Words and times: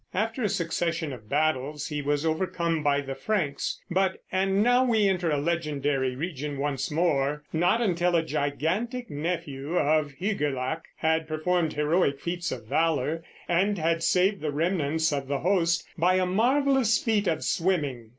After 0.15 0.41
a 0.41 0.49
succession 0.49 1.13
of 1.13 1.29
battles 1.29 1.89
he 1.89 2.01
was 2.01 2.25
overcome 2.25 2.81
by 2.81 3.01
the 3.01 3.13
Franks, 3.13 3.79
but 3.91 4.17
and 4.31 4.63
now 4.63 4.83
we 4.83 5.07
enter 5.07 5.29
a 5.29 5.37
legendary 5.37 6.15
region 6.15 6.57
once 6.57 6.89
more 6.89 7.43
not 7.53 7.83
until 7.83 8.15
a 8.15 8.23
gigantic 8.25 9.11
nephew 9.11 9.77
of 9.77 10.13
Hygelac 10.19 10.85
had 10.95 11.27
performed 11.27 11.73
heroic 11.73 12.19
feats 12.19 12.51
of 12.51 12.65
valor, 12.65 13.23
and 13.47 13.77
had 13.77 14.01
saved 14.01 14.41
the 14.41 14.49
remnants 14.51 15.13
of 15.13 15.27
the 15.27 15.41
host 15.41 15.85
by 15.99 16.15
a 16.15 16.25
marvelous 16.25 16.97
feat 16.97 17.27
of 17.27 17.43
swimming. 17.43 18.09